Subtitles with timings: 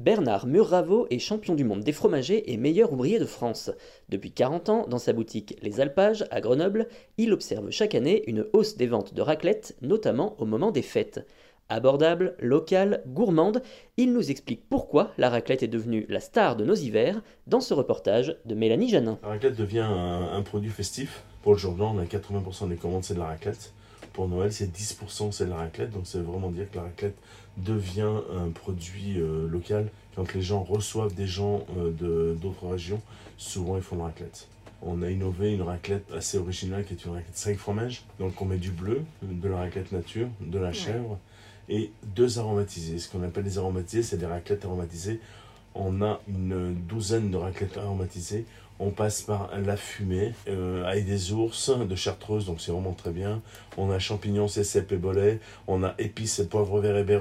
[0.00, 3.70] Bernard Murravo est champion du monde des fromagers et meilleur ouvrier de France.
[4.08, 8.46] Depuis 40 ans, dans sa boutique Les Alpages à Grenoble, il observe chaque année une
[8.54, 11.26] hausse des ventes de raclette, notamment au moment des fêtes.
[11.68, 13.62] Abordable, locale, gourmande,
[13.98, 17.74] il nous explique pourquoi la raclette est devenue la star de nos hivers dans ce
[17.74, 19.18] reportage de Mélanie Janin.
[19.22, 21.24] La raclette devient un produit festif.
[21.42, 23.74] Pour le jour blanc, on a 80% des commandes, c'est de la raclette.
[24.12, 25.90] Pour Noël, c'est 10% c'est de la raclette.
[25.90, 27.16] Donc veut vraiment dire que la raclette
[27.56, 29.88] devient un produit euh, local.
[30.16, 33.00] Quand les gens reçoivent des gens euh, de d'autres régions,
[33.38, 34.48] souvent ils font de la raclette.
[34.82, 38.04] On a innové une raclette assez originale qui est une raclette 5 fromages.
[38.18, 41.18] Donc on met du bleu, de la raclette nature, de la chèvre
[41.68, 42.98] et deux aromatisés.
[42.98, 45.20] Ce qu'on appelle les aromatisés, c'est des raclettes aromatisées.
[45.74, 48.44] On a une douzaine de raclettes aromatisées.
[48.82, 53.42] On passe par la fumée, euh, des ours de chartreuse, donc c'est vraiment très bien.
[53.76, 55.38] On a champignons, cèpes et bolets.
[55.66, 57.20] On a épices, poivre vert et baie.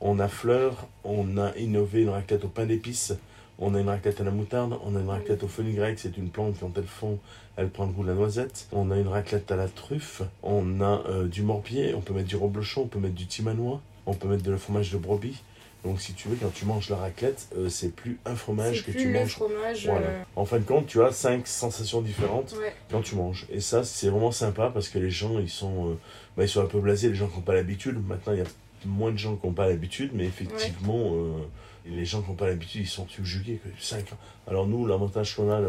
[0.00, 0.86] On a fleurs.
[1.02, 3.14] On a innové une raclette au pain d'épices.
[3.58, 4.78] On a une raclette à la moutarde.
[4.84, 5.98] On a une raclette au fenugrec.
[5.98, 7.18] C'est une plante, quand elle fond,
[7.56, 8.68] elle prend le goût de la noisette.
[8.70, 10.22] On a une raclette à la truffe.
[10.44, 11.94] On a euh, du morbier.
[11.94, 12.82] On peut mettre du reblochon.
[12.82, 13.80] On peut mettre du timanois.
[14.06, 15.42] On peut mettre de la fromage de brebis.
[15.84, 18.90] Donc si tu veux, quand tu manges la raclette, euh, c'est plus un fromage que
[18.90, 19.32] plus tu le manges.
[19.32, 19.86] fromage.
[19.86, 20.06] Voilà.
[20.06, 22.74] euh, En fin de compte, tu as cinq sensations différentes ouais.
[22.90, 23.46] quand tu manges.
[23.50, 25.94] Et ça, c'est vraiment sympa parce que les gens, ils sont, euh,
[26.36, 28.04] bah, ils sont un peu blasés, les gens qui n'ont pas l'habitude.
[28.04, 28.46] Maintenant, il y a
[28.84, 31.12] moins de gens qui n'ont pas l'habitude, mais effectivement,
[31.84, 33.60] les gens qui n'ont pas l'habitude, ils sont subjugués.
[33.78, 34.18] Cinq ans.
[34.48, 35.60] Alors nous, l'avantage qu'on a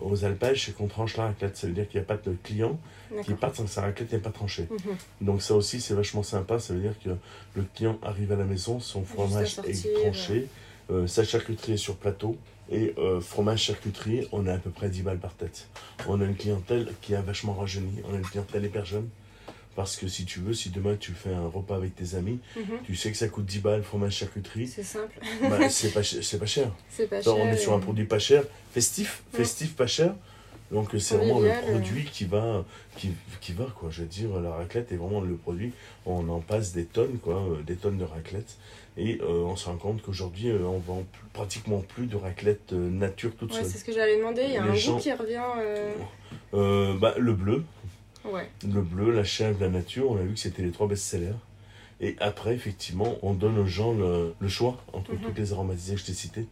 [0.00, 1.56] aux alpages, c'est qu'on tranche la raclette.
[1.56, 2.78] Ça veut dire qu'il n'y a pas de client
[3.24, 4.66] qui part sans que sa raclette n'est pas tranchée.
[4.70, 4.96] Mhm.
[5.20, 6.58] Donc ça aussi, c'est vachement sympa.
[6.58, 7.10] Ça veut dire que
[7.54, 10.48] le client arrive à la maison, son fromage est tranché,
[10.90, 12.36] euh, sa charcuterie est sur plateau.
[12.70, 15.68] Et euh, fromage charcuterie, on a à peu près 10 balles par tête.
[16.08, 18.00] On a une clientèle qui a vachement rajeuni.
[18.08, 19.08] On a une clientèle hyper jeune.
[19.76, 22.64] Parce que si tu veux, si demain tu fais un repas avec tes amis, Mhm.
[22.84, 25.18] tu sais que ça coûte 10 balles, fromage charcuterie, C'est simple.
[25.42, 26.70] bah, c'est pas, ch- c'est pas cher.
[26.90, 27.44] C'est pas Alors, cher.
[27.46, 29.36] on est sur un produit pas cher, festif, Mm.
[29.36, 30.14] festif, pas cher.
[30.70, 31.60] Donc euh, c'est vraiment le euh.
[31.60, 32.64] produit qui va,
[32.96, 33.90] qui, qui va quoi.
[33.90, 35.72] Je veux dire, la raclette est vraiment le produit.
[36.06, 38.56] On en passe des tonnes quoi, euh, des tonnes de raclette.
[38.96, 42.72] Et euh, on se rend compte qu'aujourd'hui, euh, on vend plus- pratiquement plus de raclette
[42.72, 43.66] euh, nature toute Ouais, seule.
[43.70, 44.42] c'est ce que j'allais demander.
[44.46, 45.42] Il y a Les un gens- goût qui revient.
[46.52, 47.64] bah, le bleu,
[48.24, 48.48] Ouais.
[48.64, 50.10] le bleu, la chèvre, la nature.
[50.10, 51.34] On a vu que c'était les trois best-sellers.
[52.00, 55.18] Et après, effectivement, on donne aux gens le, le choix entre Mhm.
[55.20, 56.46] toutes les aromatisées que je t'ai citées.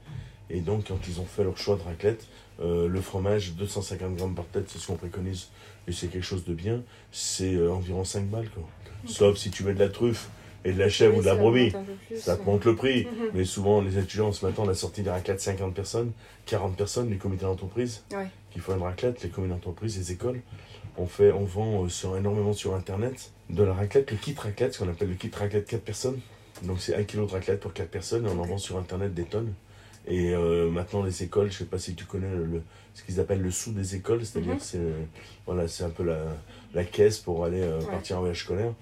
[0.50, 2.27] Et donc, quand ils ont fait leur choix de raclette,
[2.60, 5.49] euh, le fromage, 250 grammes par tête, c'est ce qu'on préconise.
[5.88, 6.83] Et c'est quelque chose de bien.
[7.10, 8.49] C'est euh, environ 5 balles.
[8.50, 8.62] Quoi.
[9.06, 10.28] Sauf si tu mets de la truffe
[10.65, 11.72] et de la chèvre Oui, ou de la brebis.
[12.16, 13.04] Ça te monte le prix.
[13.06, 13.31] Mhm.
[13.34, 16.12] Mais souvent, les étudiants, ce matin, on a sorti des raclettes 50 personnes,
[16.47, 18.28] 40 personnes, les comités d'entreprise Ouais.
[18.53, 20.41] Qui font une raclette, les comités d'entreprise, les écoles.
[20.99, 24.75] On, fait, on vend euh, sur, énormément sur Internet de la raclette, le kit raclette,
[24.75, 26.21] ce qu'on appelle le kit raclette 4 personnes.
[26.63, 29.15] Donc c'est 1 kg de raclette pour 4 personnes et on en vend sur Internet
[29.15, 29.53] des tonnes.
[30.07, 32.63] Et euh, maintenant, les écoles, je sais pas si tu connais le,
[32.95, 34.61] ce qu'ils appellent le sou des écoles, c'est-à-dire Mhm.
[34.61, 35.01] c'est euh,
[35.47, 36.19] voilà, un peu la,
[36.75, 37.87] la caisse pour aller euh, Ouais.
[37.87, 38.73] partir en voyage scolaire.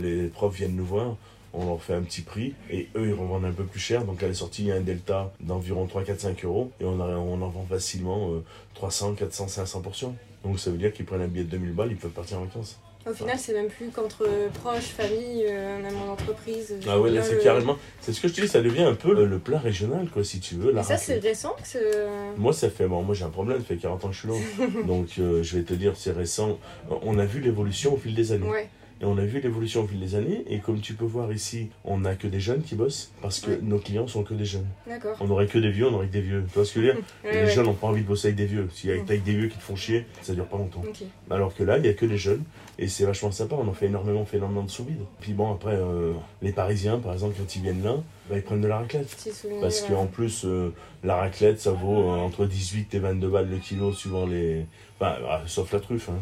[0.00, 1.16] Les profs viennent nous voir,
[1.54, 4.04] on leur fait un petit prix et eux ils revendent un peu plus cher.
[4.04, 6.84] Donc à la sortie, il y a un delta d'environ 3, 4, 5 euros et
[6.84, 8.44] on, a- on en vend facilement euh,
[8.74, 10.14] 300, 400, 500 portions.
[10.44, 12.44] Donc ça veut dire qu'ils prennent un billet de 2000 balles, ils peuvent partir en
[12.44, 12.78] vacances.
[13.08, 16.74] Au final, c'est même plus qu'entre proches, famille, euh, même en entreprise.
[16.86, 17.78] Ah ouais, là c'est le- carrément.
[18.02, 20.24] C'est ce que je te dis, ça devient un peu le, le plat régional quoi,
[20.24, 20.72] si tu veux.
[20.72, 22.36] La Et ça, c'est récent que.
[22.36, 22.86] Moi, ça fait.
[22.86, 24.34] Bon, moi, j'ai un problème, ça fait 40 ans que je suis là.
[24.86, 26.58] Donc, euh, je vais te dire, c'est récent.
[26.90, 28.46] On a vu l'évolution au fil des années.
[28.48, 28.68] Ouais.
[29.00, 30.42] Et on a vu l'évolution au fil des années.
[30.48, 33.50] Et comme tu peux voir ici, on n'a que des jeunes qui bossent parce que
[33.52, 33.58] Ouais.
[33.62, 34.66] nos clients sont que des jeunes.
[34.88, 35.16] D'accord.
[35.20, 36.44] On n'aurait que des vieux, on aurait que des vieux.
[36.48, 37.50] Tu vois ce que je veux dire Ouais, Les ouais.
[37.50, 38.68] jeunes n'ont pas envie de bosser avec des vieux.
[38.74, 40.82] Si avec, avec des vieux qui te font chier, ça dure pas longtemps.
[41.30, 42.42] Alors que là, il n'y a que des jeunes.
[42.80, 43.56] Et c'est vachement sympa.
[43.58, 45.00] On en fait énormément, on fait énormément de sous-vide.
[45.20, 46.12] Puis bon, après, euh,
[46.42, 47.96] les Parisiens, par exemple, quand ils viennent là,
[48.30, 49.16] bah, ils prennent de la raclette.
[49.60, 50.72] Parce qu'en plus, euh,
[51.02, 54.64] la raclette, ça vaut euh, entre 18 et 22 balles le kilo, suivant les.
[55.00, 56.18] Enfin, ah, sauf la truffe, hein,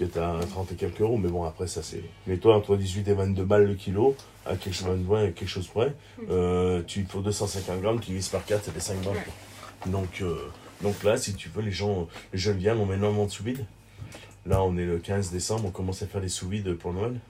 [0.00, 1.18] qui est à 30 et quelques euros.
[1.18, 2.02] Mais bon, après, ça c'est.
[2.26, 4.16] Mais toi, entre 18 et 22 balles le kilo,
[4.46, 5.94] à quelque chose, à quelque chose près,
[6.30, 9.22] euh, tu te faut 250 grammes, tu divises par 4, ça fait 5 balles.
[9.22, 9.92] quoi.
[9.92, 10.36] Donc, euh,
[10.82, 13.66] donc là, si tu veux, les gens, les jeunes viennent, on met énormément de sous-vide.
[14.46, 17.20] Là, on est le 15 décembre, on commence à faire les sous-vides pour Noël.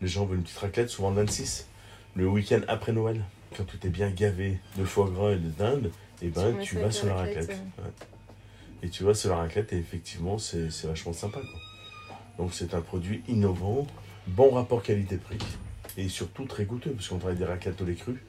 [0.00, 1.66] Les gens veulent une petite raclette, souvent le 26.
[2.14, 3.24] Le week-end après Noël,
[3.56, 5.90] quand tout est bien gavé de foie gras et de dinde,
[6.22, 7.48] et ben mets tu vas sur la raclette.
[7.48, 7.90] raclette, Ouais.
[8.84, 11.40] Et tu vas sur la raclette et effectivement, c'est c'est vachement sympa.
[11.40, 11.60] Quoi.
[12.38, 13.86] Donc c'est un produit innovant,
[14.26, 15.38] bon rapport qualité-prix
[15.96, 18.22] et surtout très goûteux, parce qu'on travaille des raclettes au lait cru.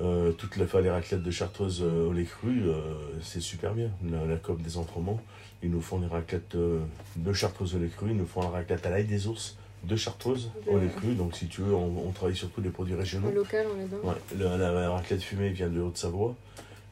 [0.00, 3.90] Euh, toutes les, les raclettes de Chartreuse euh, au lait cru, euh, c'est super bien.
[4.10, 5.20] La, la COP des Entremonts,
[5.62, 8.84] ils nous font les raclettes de Chartreuse au lait cru, ils nous font la raclette
[8.86, 11.14] à l'ail des ours de Chartreuse au lait cru.
[11.14, 13.28] Donc si tu veux, on, on travaille surtout des produits régionaux.
[13.28, 14.08] Au local, on est dedans.
[14.08, 16.34] Ouais, le- la, la raclette fumée vient de Haute-Savoie.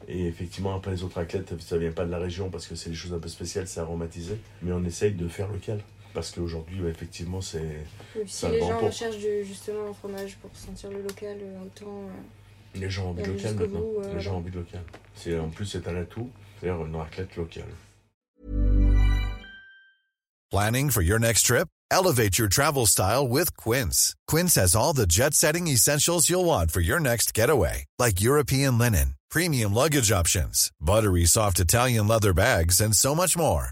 [0.07, 2.89] Et effectivement, après les autres raclettes, ça vient pas de la région parce que c'est
[2.91, 4.37] des choses un peu spéciales, c'est aromatisé.
[4.61, 5.79] Mais on essaye de faire local.
[6.15, 7.85] Parce qu'aujourd'hui, ouais, effectivement, c'est.
[8.25, 12.07] Si les le gens recherchent du, justement un fromage pour sentir le local, euh, autant.
[12.07, 13.79] euh, Les gens ont envie de local maintenant.
[13.79, 14.81] bout, euh, les gens ont envie de local.
[15.13, 16.29] C'est, en plus, c'est un atout,
[16.61, 17.67] faire une raclette locale.
[20.51, 21.67] Planning for your next trip?
[21.91, 24.15] Elevate your travel style with Quince.
[24.27, 28.77] Quince has all the jet setting essentials you'll want for your next getaway, like European
[28.77, 33.71] linen, premium luggage options, buttery soft Italian leather bags, and so much more.